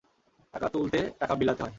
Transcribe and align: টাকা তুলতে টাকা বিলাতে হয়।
টাকা 0.53 0.67
তুলতে 0.69 0.99
টাকা 1.19 1.33
বিলাতে 1.35 1.61
হয়। 1.61 1.69